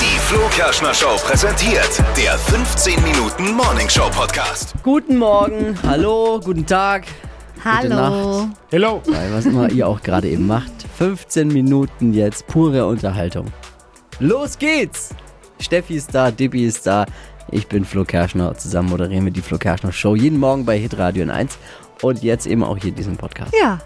[0.00, 4.72] Die Flo Kerschner Show präsentiert der 15 Minuten Morning Show Podcast.
[4.82, 7.04] Guten Morgen, hallo, guten Tag.
[7.56, 8.40] Gute Hallo.
[8.46, 8.56] Nacht.
[8.70, 9.02] Hello.
[9.06, 10.72] Bei was immer ihr auch gerade eben macht.
[10.96, 13.52] 15 Minuten jetzt, pure Unterhaltung.
[14.20, 15.10] Los geht's!
[15.60, 17.04] Steffi ist da, Dippi ist da.
[17.50, 18.54] Ich bin Flo Kerschner.
[18.56, 21.58] Zusammen moderieren wir die Flo Kerschner Show jeden Morgen bei Hitradio in 1
[22.00, 23.52] und jetzt eben auch hier diesen Podcast.
[23.60, 23.80] Ja.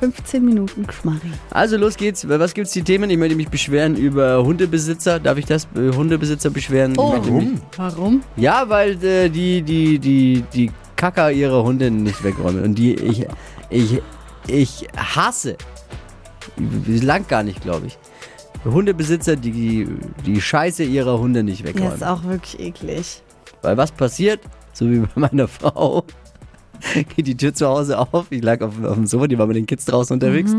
[0.00, 1.30] 15 Minuten Geschmarri.
[1.50, 2.26] Also los geht's.
[2.28, 3.10] Was gibt's die Themen?
[3.10, 5.20] Ich möchte mich beschweren über Hundebesitzer.
[5.20, 5.68] Darf ich das?
[5.76, 6.94] Äh, Hundebesitzer beschweren?
[6.98, 7.12] Oh.
[7.30, 8.22] Mich- Warum?
[8.36, 12.64] Ja, weil äh, die, die, die, die Kacker ihre Hunde nicht wegräumen.
[12.64, 13.26] Und die, ich,
[13.68, 14.00] ich,
[14.48, 15.56] ich hasse,
[16.56, 17.98] lang gar nicht, glaube ich,
[18.64, 19.86] Hundebesitzer, die
[20.26, 21.94] die Scheiße ihrer Hunde nicht wegräumen.
[21.94, 23.22] ist auch wirklich eklig.
[23.62, 24.40] weil was passiert,
[24.72, 26.04] so wie bei meiner Frau,
[27.16, 29.56] geht die Tür zu Hause auf, ich lag auf, auf dem Sofa, die war mit
[29.56, 30.54] den Kids draußen unterwegs.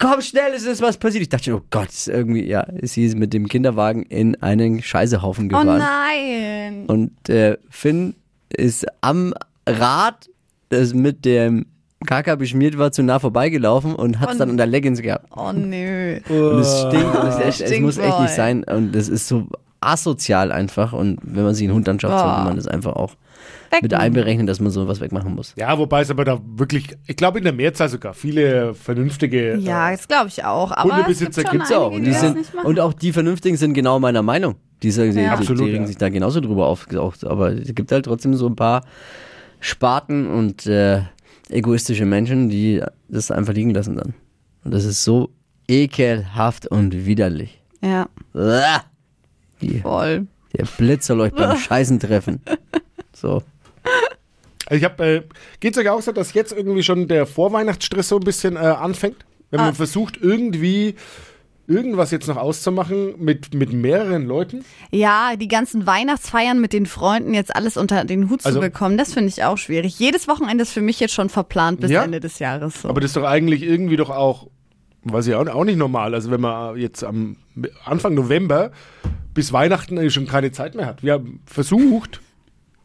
[0.00, 1.22] Komm schnell, es ist was passiert.
[1.22, 4.80] Ich dachte, schon, oh Gott, ist irgendwie, ja, ist sie mit dem Kinderwagen in einen
[4.80, 5.78] Scheißehaufen Oh gefahren.
[5.78, 6.84] nein.
[6.86, 8.14] Und äh, Finn
[8.48, 9.34] ist am
[9.66, 10.28] Rad,
[10.68, 11.66] das mit dem
[12.06, 15.26] Kaka beschmiert war, zu nah vorbeigelaufen und hat es dann unter Leggings gehabt.
[15.36, 16.20] Oh nö.
[16.28, 18.62] Und es stinkt und es, ist echt, es muss echt nicht sein.
[18.62, 19.48] Und das ist so
[19.80, 20.92] asozial einfach.
[20.92, 22.20] Und wenn man sich einen Hund anschafft, Boah.
[22.28, 23.14] sollte man das einfach auch.
[23.82, 25.54] Mit einberechnen, dass man sowas wegmachen muss.
[25.56, 29.56] Ja, wobei es aber da wirklich, ich glaube in der Mehrzahl sogar, viele vernünftige.
[29.56, 30.72] Ja, äh, das glaube ich auch.
[30.72, 31.92] Aber Hundebesitzer es gibt schon auch.
[31.92, 34.56] Und, die sind, und auch die Vernünftigen sind genau meiner Meinung.
[34.82, 35.32] Die, die, die, Ja.
[35.32, 35.86] Absolut, die regen ja.
[35.86, 36.86] sich da genauso drüber auf.
[36.94, 38.84] Auch, aber es gibt halt trotzdem so ein paar
[39.60, 41.02] Sparten und äh,
[41.50, 44.14] egoistische Menschen, die das einfach liegen lassen dann.
[44.64, 45.30] Und das ist so
[45.66, 47.60] ekelhaft und widerlich.
[48.34, 48.82] ja.
[49.60, 50.26] Die, voll.
[50.56, 52.40] der Blitz soll euch beim Scheißen treffen.
[53.20, 53.42] So.
[54.70, 55.22] Ich habe, äh,
[55.60, 58.60] geht es euch auch so, dass jetzt irgendwie schon der Vorweihnachtsstress so ein bisschen äh,
[58.60, 59.24] anfängt?
[59.50, 59.74] Wenn man Ah.
[59.74, 60.94] versucht, irgendwie
[61.66, 64.64] irgendwas jetzt noch auszumachen mit, mit mehreren Leuten?
[64.90, 68.96] Ja, die ganzen Weihnachtsfeiern mit den Freunden jetzt alles unter den Hut Also- zu bekommen,
[68.96, 69.98] das finde ich auch schwierig.
[69.98, 72.04] Jedes Wochenende ist für mich jetzt schon verplant bis Ja.
[72.04, 72.82] Ende des Jahres.
[72.82, 72.88] So.
[72.88, 74.48] Aber das ist doch eigentlich irgendwie doch auch,
[75.04, 76.14] weiß ich auch, auch nicht normal.
[76.14, 77.36] Also wenn man jetzt am
[77.84, 78.70] Anfang November
[79.34, 81.02] bis Weihnachten schon keine Zeit mehr hat.
[81.02, 82.20] Wir haben versucht,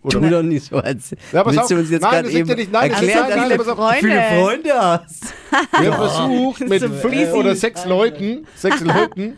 [0.09, 0.29] Tu oder?
[0.29, 1.67] doch nicht so, als Ja, pass willst auf.
[1.69, 3.67] du uns jetzt Nein, gerade eben ja nicht- nein, das erklären, dass nein, du pass
[3.69, 4.43] auf, wie viele Freunde.
[4.43, 5.23] Freunde hast.
[5.81, 9.35] Wir haben versucht, mit so fünf oder sechs Leuten, sechs Leuten,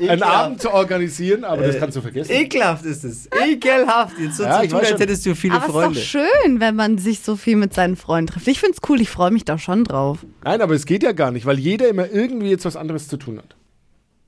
[0.00, 2.32] einen Abend zu organisieren, aber das kannst du vergessen.
[2.32, 3.28] Ekelhaft ist es.
[3.46, 4.18] Ekelhaft.
[4.18, 5.98] Jetzt so Ja, zu tun, als hättest du viele Aber es Freunde.
[6.00, 8.48] ist doch schön, wenn man sich so viel mit seinen Freunden trifft.
[8.48, 10.18] Ich finde es cool, ich freue mich da schon drauf.
[10.44, 13.16] Nein, aber es geht ja gar nicht, weil jeder immer irgendwie jetzt was anderes zu
[13.16, 13.54] tun hat.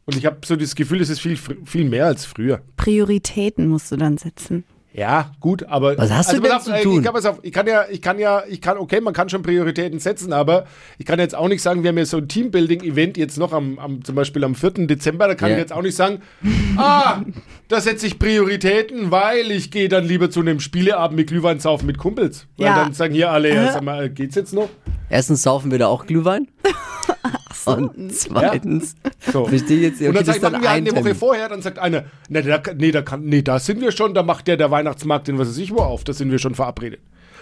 [0.06, 2.60] Und ich habe so das Gefühl, es ist viel, viel mehr als früher.
[2.76, 4.64] Prioritäten musst du dann setzen.
[4.92, 5.96] Ja, gut, aber.
[5.98, 6.98] Was hast du pass denn auf, zu tun?
[6.98, 9.42] Ich kann, auf, ich kann ja, ich kann ja, ich kann, okay, man kann schon
[9.42, 10.64] Prioritäten setzen, aber
[10.98, 13.78] ich kann jetzt auch nicht sagen, wir haben ja so ein Teambuilding-Event jetzt noch am,
[13.78, 14.88] am, zum Beispiel am 4.
[14.88, 15.56] Dezember, da kann Ja.
[15.56, 16.22] ich jetzt auch nicht sagen,
[16.76, 17.20] ah,
[17.68, 21.86] da setze ich Prioritäten, weil ich gehe dann lieber zu einem Spieleabend mit Glühwein saufen
[21.86, 22.46] mit Kumpels.
[22.56, 22.74] Weil Ja.
[22.84, 24.68] dann sagen hier alle, ja, sag mal, geht's jetzt noch?
[25.08, 26.48] Erstens saufen wir da auch Glühwein.
[27.66, 28.96] Und zweitens,
[29.32, 29.46] So.
[29.46, 30.96] verstehe ich jetzt, okay, Und dann das sag ist ich, dann machen wir ein eine
[30.96, 34.14] Woche vorher, dann sagt einer, nee da, nee, da, kann, nee, da sind wir schon,
[34.14, 36.54] da macht der der Weihnachtsmarkt in was weiß ich wo auf, da sind wir schon
[36.54, 37.00] verabredet.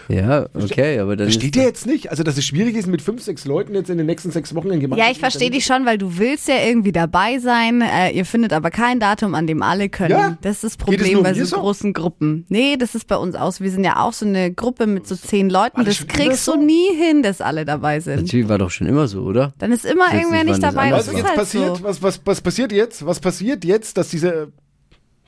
[0.09, 2.09] Ja, okay, aber dann Versteht ihr jetzt nicht?
[2.09, 4.71] Also, dass es schwierig ist, mit fünf, sechs Leuten jetzt in den nächsten sechs Wochen
[4.71, 7.81] in Gemeinschaft Ja, ich verstehe dich schon, weil du willst ja irgendwie dabei sein.
[7.81, 10.11] Äh, ihr findet aber kein Datum, an dem alle können.
[10.11, 10.37] Ja.
[10.41, 11.57] Das ist das Problem bei so so?
[11.57, 12.45] großen Gruppen.
[12.49, 13.61] Nee, das ist bei uns aus.
[13.61, 15.85] Wir sind ja auch so eine Gruppe mit so zehn Leuten.
[15.85, 16.57] Das kriegst du so?
[16.57, 18.23] nie hin, dass alle dabei sind.
[18.23, 19.53] Natürlich war doch schon immer so, oder?
[19.59, 20.91] Dann ist immer irgendwer nicht, nicht dabei.
[20.91, 21.77] Was ist jetzt halt passiert?
[21.77, 21.83] so.
[21.83, 23.05] Was, was, was passiert jetzt?
[23.05, 24.51] Was passiert jetzt, dass diese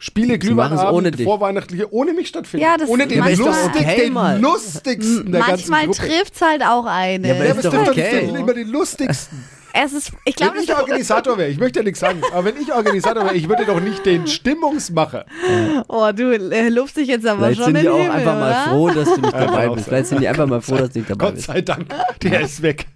[0.03, 1.23] Spiele, Glühweinabend, ohne dich.
[1.25, 2.66] vorweihnachtliche, ohne mich stattfinden?
[2.66, 4.39] Ja, das ohne den, manchmal- lustig, Okay, den mal.
[4.41, 5.97] lustigsten der ganzen Manchmal Gruppe.
[6.19, 7.28] trifft's halt auch eine.
[7.28, 8.22] Ja, aber Ja, ist es doch trifft okay.
[8.23, 9.44] nicht immer den lustigsten.
[9.73, 12.59] es ist, ich glaube, Wenn ich Organisator wäre, ich möchte ja nichts sagen, aber wenn
[12.59, 15.25] ich Organisator wäre, ich würde doch nicht den Stimmungsmacher.
[15.88, 18.33] oh, du äh, lobst dich jetzt aber Vielleicht schon sind in die auch Himmel, einfach
[18.39, 18.63] mal oder?
[18.72, 19.88] froh, dass du nicht dabei auch bist.
[19.88, 21.45] Vielleicht sind die einfach mal froh, dass du nicht dabei Gott bist.
[21.45, 21.85] sei Dank,
[22.23, 22.88] der ist weg.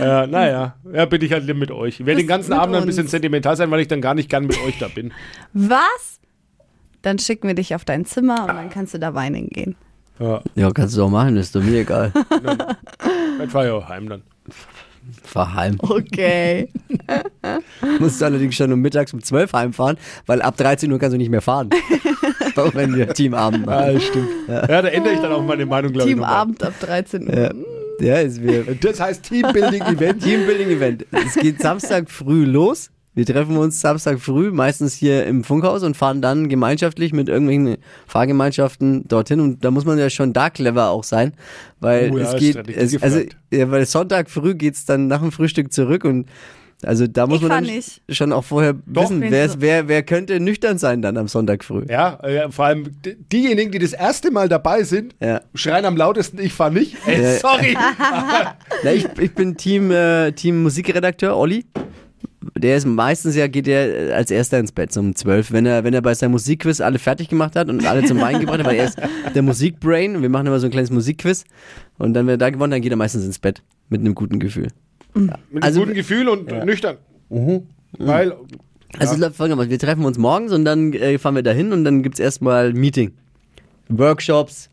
[0.00, 2.00] Äh, naja, ja, bin ich halt mit euch.
[2.00, 3.12] Ich werde den ganzen Abend ein bisschen uns.
[3.12, 5.12] sentimental sein, weil ich dann gar nicht gern mit euch da bin.
[5.52, 6.18] Was?
[7.02, 9.74] Dann schicken wir dich auf dein Zimmer und dann kannst du da weinen gehen.
[10.18, 12.12] Ja, Ja, kannst du auch machen, ist doch mir egal.
[13.38, 14.22] dann fahr ich auch heim dann.
[15.24, 15.78] Fahr heim.
[15.80, 16.68] Okay.
[17.98, 19.96] Musst du allerdings schon um mittags um 12 heimfahren,
[20.26, 21.70] weil ab 13 Uhr kannst du nicht mehr fahren.
[22.56, 23.94] Auch wenn wir Teamabend machen.
[23.94, 24.28] Ja, stimmt.
[24.46, 26.16] Ja, da ändere ich dann auch meine Meinung, glaube ich.
[26.16, 26.30] nochmal.
[26.30, 27.34] Teamabend ab 13 Uhr.
[27.34, 27.50] Ja,
[28.00, 28.74] ja ist wir.
[28.76, 30.22] Das heißt Teambuilding-Event.
[30.22, 31.06] Teambuilding-Event.
[31.10, 32.90] Es geht Samstag früh los.
[33.14, 37.76] Wir treffen uns Samstag früh, meistens hier im Funkhaus und fahren dann gemeinschaftlich mit irgendwelchen
[38.06, 39.40] Fahrgemeinschaften dorthin.
[39.40, 41.34] Und da muss man ja schon da clever auch sein,
[41.80, 43.20] weil Oh ja, es geht, es, also,
[43.52, 46.26] ja, weil Sonntag früh geht's dann nach dem Frühstück zurück und
[46.84, 47.64] also da muss Ich man
[48.08, 51.62] schon auch vorher wissen, Bin wer, so- wer, wer könnte nüchtern sein dann am Sonntag
[51.64, 51.84] früh.
[51.88, 52.90] Ja, äh, vor allem
[53.30, 55.42] diejenigen, die das erste Mal dabei sind, Ja.
[55.54, 56.96] schreien am lautesten, ich fahr nicht.
[57.06, 57.76] Ey, sorry.
[58.84, 61.66] Na, ich, ich bin Team, äh, Team Musikredakteur, Olli.
[62.56, 65.66] Der ist meistens ja, geht er äh, als erster ins Bett so um 12, wenn
[65.66, 68.58] er, wenn er bei seinem Musikquiz alle fertig gemacht hat und alle zum Wein gebracht
[68.60, 68.98] hat, weil er ist
[69.34, 71.44] der Musikbrain und wir machen immer so ein kleines Musikquiz.
[71.98, 74.38] Und dann, wenn er da gewonnen, dann geht er meistens ins Bett mit einem guten
[74.38, 74.68] Gefühl.
[75.14, 75.30] Mit
[75.62, 76.96] Also- einem guten Gefühl und nüchtern.
[77.98, 78.32] Weil,
[78.98, 81.84] Also es läuft folgendermaßen, wir treffen uns morgens und dann äh, fahren wir dahin und
[81.84, 83.12] dann gibt's erstmal Meeting.
[83.88, 84.70] Workshops,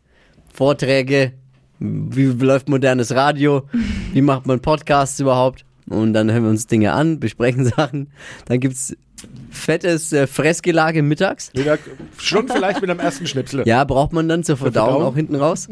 [0.52, 1.32] Vorträge,
[1.78, 3.62] wie läuft modernes Radio,
[4.12, 8.08] wie macht man Podcasts überhaupt und dann hören wir uns Dinge an, besprechen Sachen.
[8.46, 8.96] Dann gibt's
[9.50, 11.52] fettes äh, Fressgelage mittags.
[11.54, 11.80] Mittag,
[12.16, 13.64] schon vielleicht mit einem ersten Schnipsel.
[13.66, 15.12] Ja, braucht man dann zur Verdauung, Verdauung?
[15.12, 15.68] auch hinten raus.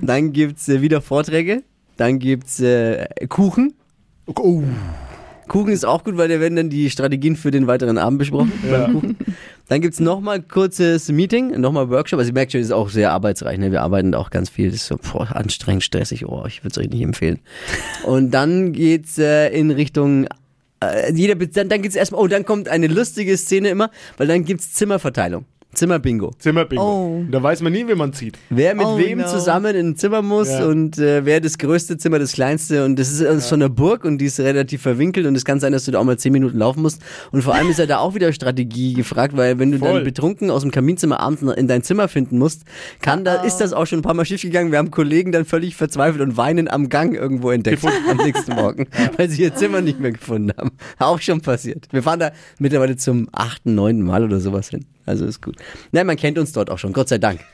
[0.00, 1.62] Dann gibt's äh, wieder Vorträge,
[1.96, 3.74] dann gibt's äh, Kuchen.
[4.26, 4.62] Oh,
[5.50, 8.52] Kuchen ist auch gut, weil da werden dann die Strategien für den weiteren Abend besprochen.
[8.92, 9.16] Kuchen.
[9.68, 12.20] Dann gibt's nochmal ein kurzes Meeting, nochmal Workshop.
[12.20, 13.58] Also ihr merkt schon, das ist auch sehr arbeitsreich.
[13.58, 13.72] Ne?
[13.72, 14.70] Wir arbeiten auch ganz viel.
[14.70, 16.24] Das ist so boah, anstrengend, stressig.
[16.24, 17.40] Oh, ich würde es euch nicht empfehlen.
[18.04, 20.28] Und dann geht's äh, in Richtung
[20.80, 24.44] äh, jeder, dann, dann geht's erstmal, oh, dann kommt eine lustige Szene immer, weil dann
[24.44, 25.46] gibt's Zimmerverteilung.
[25.72, 26.32] Zimmerbingo.
[26.38, 26.82] Zimmerbingo.
[26.82, 27.24] Oh.
[27.30, 28.36] Da weiß man nie, wie man zieht.
[28.50, 29.26] Wer mit Oh, wem no.
[29.26, 30.66] zusammen in ein Zimmer muss Ja.
[30.66, 33.38] und äh, wer das größte Zimmer, das kleinste und das ist ja.
[33.38, 35.98] so eine Burg und die ist relativ verwinkelt und es kann sein, dass du da
[36.00, 37.00] auch mal zehn Minuten laufen musst
[37.30, 39.94] und vor allem ist ja da auch wieder Strategie gefragt, weil wenn du Voll.
[39.94, 42.62] dann betrunken aus dem Kaminzimmer abends in dein Zimmer finden musst,
[43.00, 44.72] kann da, ist das auch schon ein paar Mal schief gegangen.
[44.72, 48.86] Wir haben Kollegen dann völlig verzweifelt und weinen am Gang irgendwo entdeckt am nächsten Morgen,
[49.16, 50.72] weil sie ihr Zimmer nicht mehr gefunden haben.
[50.98, 51.86] Auch schon passiert.
[51.92, 54.84] Wir fahren da mittlerweile zum achten, neunten Mal oder sowas hin.
[55.06, 55.56] Also ist gut.
[55.92, 57.40] Nein, man kennt uns dort auch schon, Gott sei Dank.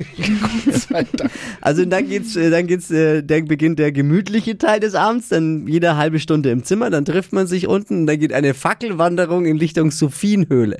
[1.61, 5.67] Also dann geht's, äh, dann geht's, äh, dann beginnt der gemütliche Teil des Abends, dann
[5.67, 9.47] jede halbe Stunde im Zimmer, dann trifft man sich unten, und dann geht eine Fackelwanderung
[9.47, 10.79] in Richtung Sophienhöhle.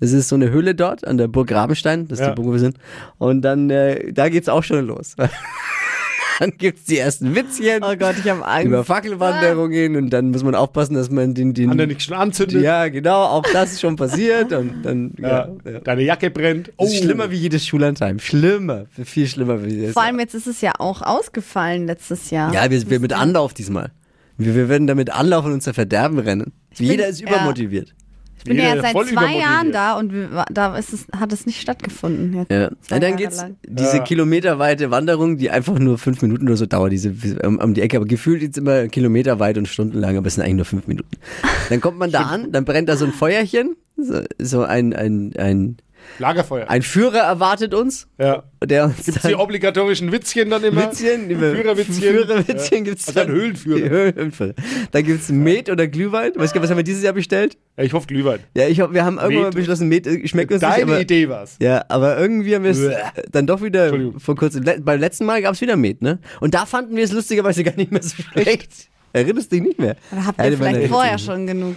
[0.00, 2.30] Das ist so eine Höhle dort an der Burg Rabenstein, das ist Ja.
[2.32, 2.76] die Burg, wo wir sind.
[3.18, 5.14] Und dann, äh, da geht's auch schon los.
[6.40, 8.66] dann gibt's die ersten Witzchen Oh Gott, ich habe Angst.
[8.66, 12.14] über Fackelwanderungen und dann muss man aufpassen, dass man den, den An der nicht schon
[12.16, 12.62] anzündet.
[12.62, 15.28] ja, genau, auch das ist schon passiert und dann, ja,
[15.64, 15.72] Ja.
[15.72, 15.80] ja.
[15.80, 16.68] Deine Jacke brennt.
[16.78, 18.18] Ist schlimmer wie jedes Schullandheim.
[18.18, 18.86] Schlimmer.
[19.04, 19.92] Viel schlimmer wie das.
[19.92, 22.52] Vor allem jetzt ist es ja auch ausgefallen letztes Jahr.
[22.52, 23.90] Ja, wir, wir mit Anlauf diesmal.
[24.38, 26.52] Wir, wir werden damit Anlauf in unser Verderben rennen.
[26.76, 27.28] bin- Jeder ist ja.
[28.38, 29.38] Ich bin ja voll seit zwei.
[29.38, 30.12] Jahren da und
[30.50, 32.34] da ist es, hat es nicht stattgefunden.
[32.34, 32.50] Jetzt.
[32.50, 32.68] Ja.
[32.68, 33.56] Und dann geht's lang.
[33.66, 34.02] diese Ja.
[34.02, 37.96] kilometerweite Wanderung, die einfach nur fünf Minuten oder so dauert, diese um, um die Ecke.
[37.96, 41.10] Aber gefühlt jetzt immer kilometerweit und stundenlang, aber es sind eigentlich nur fünf Minuten.
[41.68, 45.32] Dann kommt man da an, dann brennt da so ein Feuerchen, so, so ein, ein,
[45.38, 45.76] ein,
[46.18, 46.68] Lagerfeuer.
[46.70, 48.42] ein Führer erwartet uns, ja.
[48.64, 50.90] der uns Gibt's die obligatorischen Witzchen dann immer?
[50.90, 51.94] Witzchen, Führerwitzchen.
[51.94, 52.84] Führerwitzchen Ja.
[52.84, 53.36] gibt's Also ein dann.
[53.36, 53.80] Höhlenführer.
[53.80, 54.54] Die Höhlenführer.
[54.92, 56.32] Dann gibt's Met oder Glühwein.
[56.34, 57.56] Weißt du, was haben wir dieses Jahr bestellt?
[57.76, 58.40] Ja, ich hoffe Glühwein.
[58.56, 59.54] Ja, ich hab, wir haben irgendwann mal Met.
[59.56, 61.56] beschlossen, Met äh, schmeckt uns nicht, Deine aber, Idee war's.
[61.60, 62.80] Ja, aber irgendwie haben wir es
[63.30, 66.18] dann doch wieder vor kurzem, le- beim letzten Mal gab's wieder Met, ne?
[66.40, 68.70] Und da fanden wir es lustigerweise gar nicht mehr so schlecht.
[69.12, 69.96] Erinnerst dich nicht mehr?
[70.12, 71.76] Oder habt ihr vielleicht vorher schon genug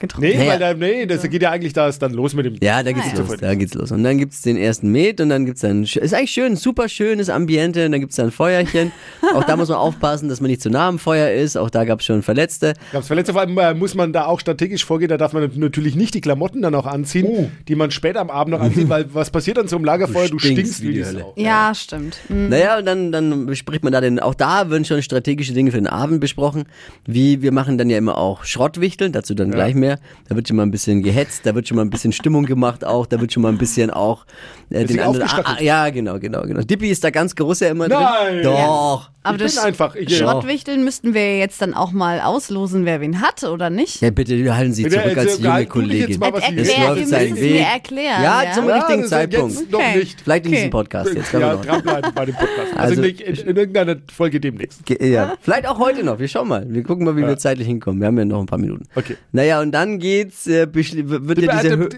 [0.00, 0.28] getrunken?
[0.30, 0.50] Nee, Naja.
[0.52, 2.56] weil da, nee, das geht ja eigentlich da ist dann los mit dem.
[2.60, 3.20] Ja, da geht's Ah, ja.
[3.22, 3.92] los, da geht's los.
[3.92, 7.28] Und dann gibt's den ersten Met und dann gibt's dann, ist eigentlich schön, super schönes
[7.30, 8.92] Ambiente und dann gibt's dann ein Feuerchen.
[9.34, 11.56] Auch da muss man aufpassen, dass man nicht zu nah am Feuer ist.
[11.56, 12.74] Auch da gab's schon Verletzte.
[12.92, 15.94] Gab's Verletzte, vor allem äh, muss man da auch strategisch vorgehen, da darf man natürlich
[15.96, 17.48] nicht die Klamotten dann auch anziehen, Oh.
[17.68, 20.28] die man später am Abend noch anzieht, weil was passiert dann so im Lagerfeuer?
[20.28, 21.20] Du, stinkst stinkst wie die Hölle.
[21.20, 21.32] Sau.
[21.36, 22.16] Ja, stimmt.
[22.28, 22.48] Mhm.
[22.48, 25.78] Naja, und dann, dann bespricht man da den, auch da werden schon strategische Dinge für
[25.78, 26.64] den Abend besprochen.
[27.06, 29.85] Wie, wir machen dann ja immer auch Schrottwichteln, dazu dann gleich mehr.
[30.28, 32.84] Da wird schon mal ein bisschen gehetzt, da wird schon mal ein bisschen Stimmung gemacht
[32.84, 34.26] auch, da wird schon mal ein bisschen auch
[34.70, 35.28] äh, den anderen.
[35.28, 36.60] Ah, ah, ja, genau, genau, genau.
[36.62, 38.34] Dippy ist da ganz groß ja immer Nein!
[38.34, 38.42] drin.
[38.42, 39.10] Doch.
[39.22, 39.96] Aber ich bin das einfach.
[39.96, 44.00] Ich, Schrott- Schrottwichteln müssten wir jetzt dann auch mal auslosen, wer wen hat oder nicht.
[44.00, 46.18] Ja, bitte halten Sie zurück als also, junge Kollegin.
[46.20, 47.52] mal, Es läuft seinen Weg.
[47.54, 48.22] mir erklären.
[48.22, 49.54] Ja, Ja, zum Ja, richtigen ist Zeitpunkt.
[49.56, 49.98] Jetzt noch Okay.
[49.98, 50.20] nicht.
[50.20, 50.56] Vielleicht in Okay.
[50.58, 51.32] diesem Podcast jetzt.
[51.32, 51.64] Ja, noch.
[51.64, 52.56] dranbleiben bei dem Podcast.
[52.76, 54.80] Also, Also, nicht in, in irgendeiner Folge demnächst.
[55.00, 56.18] Ja, vielleicht auch heute noch.
[56.20, 56.64] Wir schauen mal.
[56.68, 58.00] Wir gucken mal, wie wir zeitlich hinkommen.
[58.00, 58.84] Wir haben ja noch ein paar Minuten.
[58.94, 59.16] Okay.
[59.32, 61.88] Naja, und dann geht's, äh, wird ja Die- diese die- Hö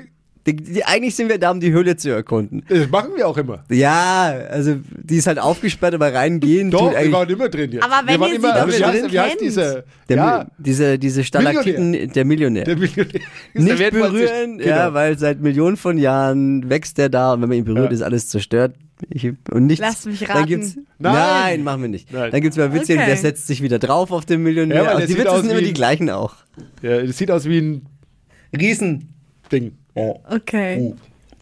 [0.46, 2.62] die, die, Eigentlich sind wir da, um die Höhle zu erkunden.
[2.70, 3.64] Das machen wir auch immer.
[3.70, 7.82] Ja, also die ist halt aufgesperrt, aber reingehen Doch, tut wir waren immer drin jetzt.
[7.84, 9.84] Aber wenn wir waren ihr sie immer, doch wie heißt, wie heißt diese?
[10.08, 12.64] der, ja, diese, diese Stalaktiten, der Millionär.
[12.64, 13.20] der Millionär.
[13.54, 14.70] Der Nicht wertvollste- berühren, Genau.
[14.70, 17.96] ja, weil seit Millionen von Jahren wächst der da und wenn man ihn berührt, Ja.
[17.96, 18.74] ist alles zerstört.
[19.10, 19.80] Ich, und nichts.
[19.80, 20.46] Lasst mich Dann raten.
[20.46, 21.14] gibt's, Nein.
[21.14, 21.62] nein.
[21.62, 22.12] machen wir nicht.
[22.12, 22.30] Nein.
[22.32, 23.06] Dann gibt's mal Witze, Okay.
[23.06, 24.82] der setzt sich wieder drauf auf den Millionär.
[24.84, 26.34] Ja, Also die Witze sind immer die gleichen auch.
[26.82, 27.86] Ja, das sieht aus wie ein
[28.58, 29.14] Riesen.
[29.52, 29.72] Ding.
[29.94, 30.94] Okay.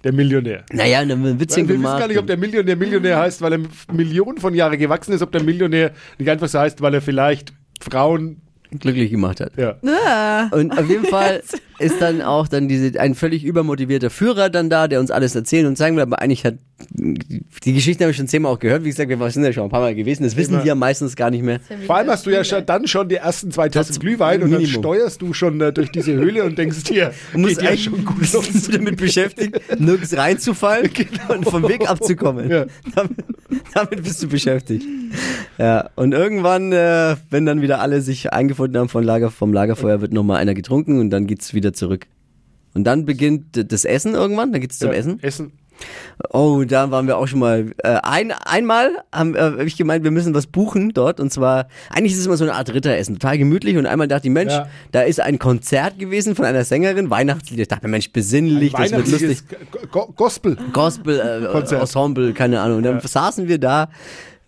[0.05, 0.65] Der Millionär.
[0.73, 1.99] Naja, dann wird ein Wir Witzchen wissen gemacht.
[1.99, 3.61] gar nicht, ob der Millionär Millionär heißt, weil er
[3.93, 7.53] Millionen von Jahren gewachsen ist, ob der Millionär nicht einfach so heißt, weil er vielleicht
[7.81, 8.43] Frauen.
[8.79, 9.53] glücklich gemacht hat.
[9.57, 10.49] Ja.
[10.53, 11.43] Und auf jeden Fall
[11.81, 15.67] ist dann auch dann diese, ein völlig übermotivierter Führer dann da, der uns alles erzählen
[15.67, 18.89] und zeigen will, aber eigentlich hat, die Geschichte habe ich schon zehnmal auch gehört, wie
[18.91, 20.63] gesagt, wir sind ja schon ein paar Mal gewesen, das wissen Immer.
[20.63, 21.59] die ja meistens gar nicht mehr.
[21.87, 24.51] Vor allem hast du ja schon, dann schon die ersten zwei Tassen Das Glühwein und
[24.51, 27.71] dann steuerst du schon äh, durch diese Höhle und denkst dir, Du musst geht ja
[27.71, 28.47] eigentlich schon gut bist los.
[28.51, 30.91] du damit beschäftigt, nirgends reinzufallen
[31.29, 32.51] und vom Weg abzukommen.
[32.51, 32.67] Ja.
[32.95, 33.13] Damit,
[33.75, 34.85] damit bist du beschäftigt.
[35.59, 40.03] Ja, und irgendwann, äh, wenn dann wieder alle sich eingefunden haben vom, Lager, vom Lagerfeuer,
[40.03, 42.07] wird nochmal einer getrunken und dann geht's wieder zurück.
[42.75, 45.23] Und dann beginnt das Essen irgendwann, dann geht's zum Ja, Essen.
[45.23, 45.53] Essen.
[46.31, 47.73] Oh, da waren wir auch schon mal.
[47.83, 51.21] Äh, ein, einmal haben, äh, hab ich gemeint, wir müssen was buchen dort.
[51.21, 53.77] Und zwar, eigentlich ist es immer so eine Art Ritteressen, total gemütlich.
[53.77, 54.69] Und einmal dachte ich, Mensch, Ja.
[54.93, 57.61] da ist ein Konzert gewesen von einer Sängerin, Weihnachtslied.
[57.61, 59.39] Ich dachte mir, Mensch, besinnlich, das wird lustig.
[59.91, 60.57] Go- Gospel.
[60.73, 61.75] Gospel, äh.
[61.77, 62.79] Ensemble, keine Ahnung.
[62.79, 63.89] Und dann saßen wir da,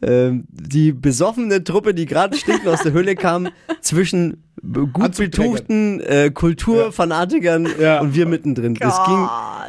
[0.00, 3.49] ähm, die besoffene Truppe, die gerade stinkend aus der Höhle kam,
[3.82, 4.44] zwischen
[4.92, 8.00] gut betuchten äh, Kulturfanatikern Ja.
[8.00, 8.75] und wir mittendrin.
[8.75, 9.28] Das ging,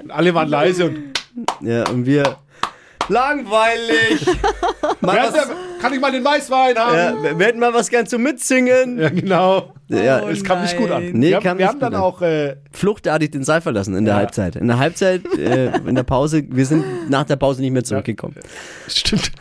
[0.10, 0.98] Alle waren leise und
[1.62, 2.38] ja, und wir,
[3.10, 4.26] langweilig.
[5.02, 5.48] mal was,
[5.82, 6.96] kann ich mal den Weißwein haben?
[7.26, 9.00] ja, wir hätten mal was gern zum Mitsingen.
[9.00, 9.74] Ja, genau.
[9.90, 11.04] Ja, Es kam nicht gut an.
[11.08, 12.02] Oh Nee, wir kam haben, wir nicht haben dann an.
[12.02, 14.20] auch äh, Fluchtartig den Saal verlassen in der Ja.
[14.20, 14.56] Halbzeit.
[14.56, 18.36] In der Halbzeit, äh, in der Pause, wir sind nach der Pause nicht mehr zurückgekommen.
[18.88, 19.32] Stimmt.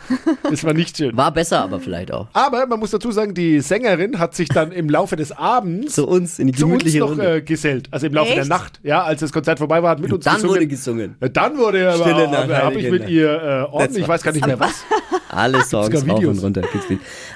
[0.49, 1.15] Das war nicht schön.
[1.15, 2.27] War besser aber vielleicht auch.
[2.33, 6.07] Aber man muss dazu sagen, die Sängerin hat sich dann im Laufe des Abends Zu
[6.07, 7.35] uns in die zu uns gemütliche noch Runde.
[7.37, 7.87] äh, gesellt.
[7.91, 8.49] Also im Laufe der Echt?
[8.49, 8.79] Nacht.
[8.83, 10.55] Ja, als das Konzert vorbei war, hat mit uns Dann gesungen.
[10.55, 11.15] wurde gesungen.
[11.19, 13.29] Äh, Dann wurde aber, Stille Nacht, aber habe ich mit ihr
[13.69, 14.83] äh, ordentlich, ich weiß gar nicht mehr was.
[15.29, 16.37] Alle Songs Videos.
[16.39, 16.61] und runter.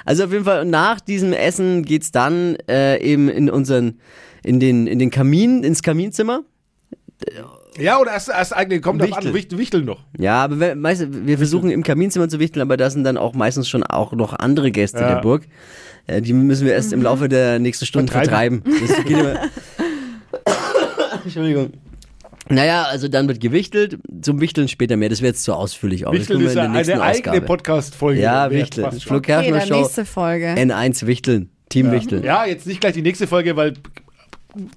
[0.04, 4.00] Also auf jeden Fall nach diesem Essen geht's dann äh, eben in unseren
[4.42, 6.42] in den in den Kamin ins Kaminzimmer.
[7.78, 9.34] Ja, oder erst, erst eigentlich kommt drauf an, Wichteln.
[9.34, 10.04] Wichteln, Wichteln noch.
[10.18, 13.34] Ja, aber wir, meist, wir versuchen im Kaminzimmer zu wichteln, aber da sind dann auch
[13.34, 15.14] meistens schon auch noch andere Gäste Ja.
[15.14, 15.42] der Burg.
[16.06, 18.62] Äh, die müssen wir erst im Laufe der nächsten Stunden vertreiben.
[18.62, 19.38] Vertreiben.
[21.24, 21.72] Entschuldigung.
[22.50, 23.98] Naja, also dann wird gewichtelt.
[24.20, 25.08] Zum Wichteln später mehr.
[25.08, 26.10] Das wäre jetzt zu ausführlich auch.
[26.12, 27.46] Das Wichteln tun wir ist in ja der nächsten eine eigene Ausgabe.
[27.46, 28.20] Podcast-Folge.
[28.20, 28.92] Ja, Wichteln.
[29.00, 29.76] Flo Okay, Kerschner dann Show.
[29.80, 30.46] nächste Folge.
[30.48, 31.48] N1 Wichteln.
[31.74, 32.22] Team Wichteln.
[32.24, 33.74] Ja, jetzt nicht gleich die nächste Folge, weil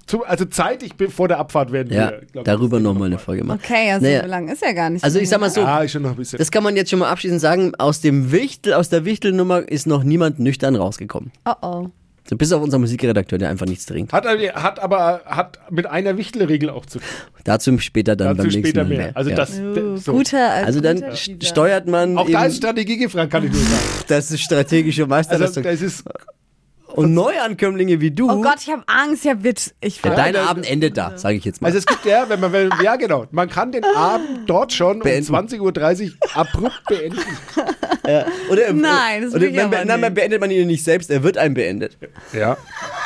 [0.06, 3.44] zu, also zeitig vor der Abfahrt werden Ja, wir, glaub ich, darüber nochmal eine Folge
[3.44, 3.60] machen.
[3.62, 4.22] Okay, also Naja.
[4.22, 5.04] so lang ist ja gar nicht.
[5.04, 6.38] Also ich sag mal so, Ja, ist schon noch ein bisschen.
[6.38, 9.86] das kann man jetzt schon mal abschließend sagen, aus dem Wichtel, aus der Wichtelnummer ist
[9.86, 11.30] noch niemand nüchtern rausgekommen.
[11.44, 11.86] Oh oh.
[12.28, 14.12] So bis auf unser Musikredakteur, der einfach nichts trinkt.
[14.12, 17.08] Hat, aber- hat aber hat mit einer Wichtelregel auch zu tun.
[17.44, 18.98] Dazu später dann Dazu beim nächsten später Mal mehr.
[18.98, 19.16] mehr.
[19.16, 19.36] Also ja.
[19.36, 20.12] das, Uh, so.
[20.12, 23.52] Guter als also dann guter steuert man Auch da eben, ist Strategie gefragt, kann ich
[23.52, 23.80] nur sagen.
[24.08, 25.62] das ist strategische Also Meisterleistung.
[25.62, 26.04] das ist
[26.94, 29.24] Und Neuankömmlinge wie du, Oh Gott, ich habe Angst.
[29.24, 29.74] Ja, wird.
[29.80, 31.68] Ich ja, dein Abend endet da, sage ich jetzt mal.
[31.68, 35.00] Also es gibt ja, wenn man will, ja genau, man kann den Abend dort schon
[35.00, 35.34] Beenden.
[35.34, 37.18] um 20.30 Uhr abrupt beenden.
[38.50, 40.14] oder, Nein, das oder will ich man, aber nein, man nicht.
[40.14, 41.98] beendet man ihn nicht selbst, er wird einem beendet.
[42.32, 42.56] Ja.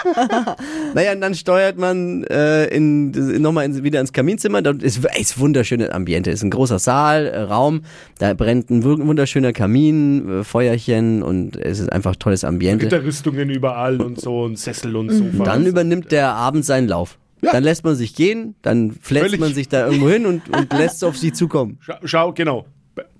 [0.94, 4.62] Naja, und dann steuert man äh, in, nochmal in, wieder ins Kaminzimmer.
[4.62, 6.30] Dort ist, ist wunderschönes Ambiente.
[6.30, 7.82] Ist ein großer Saal, äh, Raum.
[8.18, 12.86] Da brennt ein wun- wunderschöner Kamin, äh, Feuerchen und es ist einfach tolles Ambiente.
[12.86, 15.44] Gitterrüstungen überall und so und Sessel und Sofa.
[15.44, 17.18] Dann übernimmt der Abend seinen Lauf.
[17.40, 17.50] Ja.
[17.52, 19.40] Dann lässt man sich gehen, dann Völlig.
[19.40, 21.78] man sich da irgendwo hin und, und lässt es auf sich zukommen.
[21.80, 22.66] Schau, schau, genau.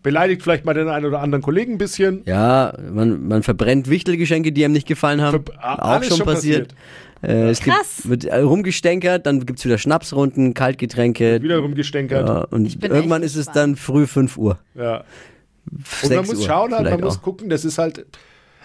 [0.03, 2.23] Be beleidigt vielleicht mal den einen oder anderen Kollegen ein bisschen.
[2.27, 5.45] Ja, man, man verbrennt Wichtelgeschenke, die einem nicht gefallen haben.
[5.45, 6.75] Ver- Auch schon schon passiert.
[7.23, 8.09] Äh, es gibt, Krass.
[8.09, 11.41] wird äh, rumgestänkert, dann gibt's wieder Schnapsrunden, Kaltgetränke.
[11.41, 12.29] Wiederum gestänkert.
[12.29, 14.59] Ja, und irgendwann ist es dann früh 5 Uhr.
[14.75, 15.05] Ja.
[15.71, 17.23] Und 6 man muss Uhr schauen, halt, man muss auch.
[17.23, 18.05] gucken, das ist halt.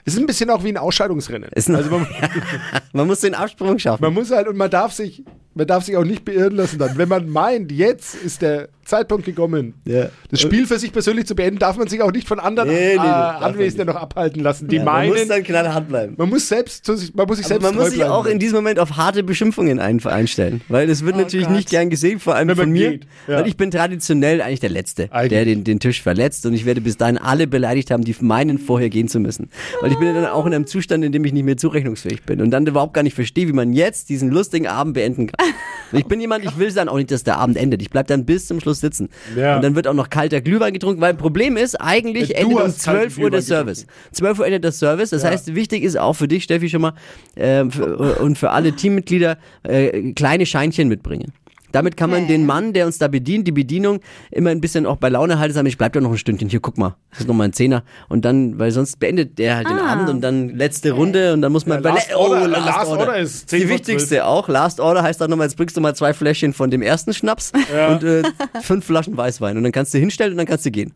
[0.06, 1.50] Es ist ein bisschen auch wie ein Ausscheidungsrennen.
[1.53, 2.08] Ist noch- also man,
[2.94, 4.01] Man muss den Absprung schaffen.
[4.01, 6.98] man muss halt und man darf sich, man darf sich auch nicht beirren lassen dann.
[6.98, 10.10] Wenn man meint, jetzt ist der Zeitpunkt gekommen, Ja.
[10.32, 12.75] das Spiel für sich persönlich zu beenden, darf man sich auch nicht von anderen Nee,
[12.75, 14.67] nee, äh, man Anwesenden noch abhalten lassen.
[14.67, 16.13] Die Ja, man meinen, muss dann knallhart bleiben.
[16.17, 18.12] man muss selbst sich, man muss sich Aber selbst man muss sich bleiben.
[18.12, 20.62] auch in diesem Moment auf harte Beschimpfungen ein, einstellen.
[20.70, 21.56] Weil es wird Oh natürlich Gott.
[21.56, 22.94] nicht gern gesehen, vor allem man von mir.
[23.27, 23.39] ja.
[23.39, 25.29] Weil ich bin traditionell eigentlich der Letzte, Eigentlich.
[25.29, 26.46] der den, den Tisch verletzt.
[26.46, 29.50] Und ich werde bis dahin alle beleidigt haben, die meinen, vorher gehen zu müssen.
[29.82, 32.24] Weil ich bin ja dann auch in einem Zustand, in dem ich nicht mehr zurechnungsfähig
[32.24, 32.41] bin.
[32.41, 35.48] Und dann überhaupt gar nicht verstehe, wie man jetzt diesen lustigen Abend beenden kann.
[35.91, 37.82] Und ich bin jemand, ich will dann auch nicht, dass der Abend endet.
[37.82, 39.10] Ich bleib dann bis zum Schluss sitzen.
[39.36, 39.55] Ja.
[39.57, 42.63] Und dann wird auch noch kalter Glühwein getrunken, weil Problem ist, eigentlich Ja, endet um
[42.63, 43.86] hast kalten 12 Uhr der Service.
[44.13, 45.10] 12 Uhr endet der Service.
[45.12, 45.29] Das Ja.
[45.29, 46.93] heißt, wichtig ist auch für dich, Steffi, schon mal,
[47.36, 51.34] äh, für, und für alle Teammitglieder, äh, kleine Scheinchen mitbringen.
[51.71, 52.27] Damit kann man Okay.
[52.33, 54.00] den Mann, der uns da bedient, die Bedienung,
[54.31, 56.59] immer ein bisschen auch bei Laune halten, sagen, ich bleib doch noch ein Stündchen, hier,
[56.62, 57.83] guck mal, das ist noch mal ein Zehner.
[58.09, 59.91] Und dann, weil sonst beendet der halt den Ah.
[59.91, 61.83] Abend und dann letzte Runde und dann muss man...
[61.83, 64.47] Ja, Last oh, Order- Last Order ist 10 Die wichtigste auch.
[64.47, 67.51] Last Order heißt dann nochmal, jetzt bringst du mal zwei Fläschchen von dem ersten Schnaps
[67.53, 68.24] und äh,
[68.62, 69.57] fünf Flaschen Weißwein.
[69.57, 70.93] Und dann kannst du hinstellen und dann kannst du gehen.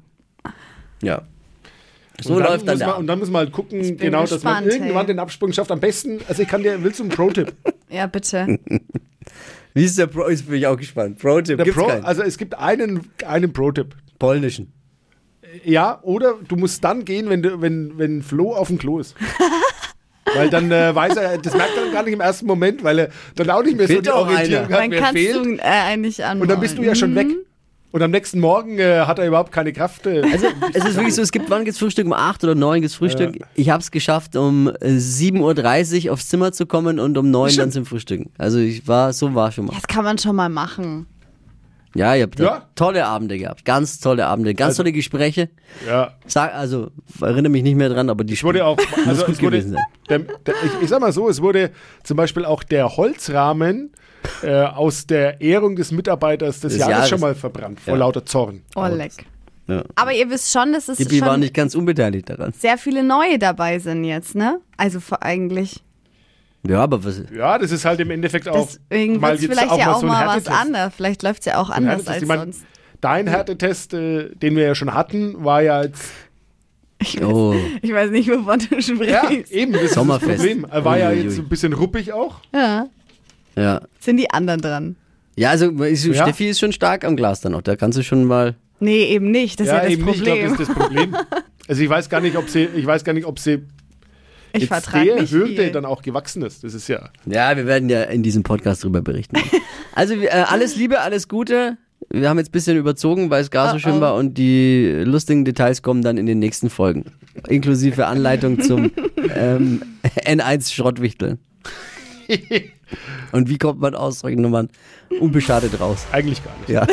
[1.04, 1.24] Ja.
[2.22, 3.00] So und dann läuft dann man, Abend.
[3.00, 5.13] Und dann muss man halt gucken, genau, dass man gespannt, irgendwann hey.
[5.16, 5.72] den Absprung schafft.
[5.72, 7.54] Am besten, also ich kann dir, willst du einen Pro-Tipp?
[7.90, 8.58] Ja, bitte.
[9.74, 10.28] Wie ist der Pro?
[10.30, 11.20] Jetzt bin ich auch gespannt.
[11.20, 12.04] Pro-Tipp, Pro, keinen.
[12.04, 13.96] also es gibt einen, einen Pro-Tipp.
[14.20, 14.74] Polnischen.
[15.63, 19.16] Ja, oder du musst dann gehen, wenn, du, wenn, wenn Flo auf dem Klo ist.
[20.36, 23.10] weil dann äh, weiß er, das merkt er gar nicht im ersten Moment, weil er
[23.36, 24.75] dann auch nicht mehr Fehlt so die auch Orientierung einer.
[24.75, 25.46] hat, Dann kannst fehlt.
[25.46, 26.42] du äh, eigentlich an.
[26.42, 27.28] Und dann bist du ja schon weg.
[27.92, 30.06] Und am nächsten Morgen äh, hat er überhaupt keine Kraft.
[30.08, 32.06] Äh, Also es ist wirklich so, es gibt, wann gibt's Frühstück?
[32.06, 33.38] Um 8 oder 9 gibt's Frühstück.
[33.56, 37.56] Ich habe es geschafft, um äh, 7.30 Uhr aufs Zimmer zu kommen und um 9
[37.58, 38.32] dann zum Frühstücken.
[38.38, 39.74] Also ich war, so war schon mal.
[39.74, 41.06] Das kann man schon mal machen.
[41.94, 42.68] Ja, ihr habt Ja.
[42.76, 43.66] tolle Abende gehabt.
[43.66, 45.50] Ganz tolle Abende, ganz Also- tolle Gespräche.
[45.86, 46.14] ja.
[46.26, 49.42] Sag, also, erinnere mich nicht mehr dran, aber die Es wurde auch, also gut es
[49.42, 49.84] wurde, gewesen sein.
[50.08, 51.72] der, der, ich, ich sag mal so, es wurde
[52.04, 53.92] zum Beispiel auch der Holzrahmen
[54.44, 57.10] äh, aus der Ehrung des Mitarbeiters des, Des Jahres, Jahres.
[57.10, 58.00] schon mal verbrannt, vor Ja.
[58.00, 58.62] lauter Zorn.
[58.75, 59.12] Oh, leck.
[59.68, 59.84] Ja.
[59.96, 62.51] Aber ihr wisst schon, dass es war schon nicht ganz unbeteiligt daran.
[62.58, 64.60] sehr viele neue dabei sind jetzt, ne?
[64.78, 65.82] Also vor eigentlich.
[66.68, 69.94] Ja, aber was, Ja, das ist halt im Endeffekt auch Deswegen mal jetzt vielleicht ja
[69.94, 70.94] auch so mal was anders.
[70.96, 72.63] Vielleicht läuft es ja auch Ein anders als Ich mein, sonst.
[73.00, 76.12] Dein Härtetest, äh, den wir ja schon hatten, war ja jetzt
[77.24, 79.01] oh, Ich weiß nicht, wovon du sprichst.
[79.10, 80.36] ja, eben das ist das Sommerfest.
[80.38, 80.66] Problem.
[80.70, 82.36] Er war ja jetzt ein bisschen ruppig auch.
[82.54, 82.88] Ja.
[83.55, 83.81] Ja.
[84.00, 84.96] Sind die anderen dran?
[85.36, 86.13] Ja, also ist, Ja.
[86.24, 87.62] Steffi ist schon stark am Glas dann noch.
[87.62, 88.55] Da kannst du schon mal.
[88.79, 89.60] Nee, eben nicht.
[89.60, 90.17] Das ist ja, das eben nicht.
[90.17, 90.58] Ich glaube, Problem.
[90.58, 91.15] das ist das Problem.
[91.67, 93.60] Also ich weiß gar nicht, ob sie, ich weiß gar nicht, ob sie
[94.51, 95.72] Ich, jetzt der nicht Hürde viel.
[95.72, 96.63] dann auch gewachsen ist.
[96.65, 97.10] Das ist ja.
[97.25, 99.38] Ja, wir werden ja in diesem Podcast drüber berichten.
[99.93, 101.77] Also äh, alles Liebe, alles Gute.
[102.10, 105.46] Wir haben jetzt ein bisschen überzogen, weil es gar so schön war und die lustigen
[105.46, 107.05] Details kommen dann in den nächsten Folgen.
[107.48, 108.91] Inklusive Anleitung zum
[109.36, 109.81] ähm,
[110.25, 111.39] N1-Schrottwichteln.
[113.32, 114.70] Und wie kommt man aus solchen Nummern
[115.20, 116.06] unbeschadet raus?
[116.12, 116.70] Eigentlich gar nicht.
[116.70, 116.86] Ja.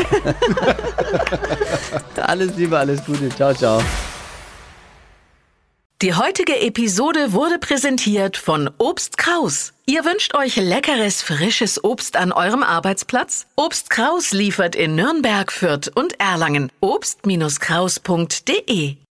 [2.23, 3.29] alles Liebe, alles Gute.
[3.31, 3.83] Ciao, ciao.
[6.01, 9.73] Die heutige Episode wurde präsentiert von Obst Kraus.
[9.85, 13.49] Ihr wünscht euch leckeres, frisches Obst an eurem Arbeitsplatz?
[13.57, 16.71] Obst Kraus liefert in Nürnberg, Fürth und Erlangen.
[16.79, 18.99] Obst-Kraus.de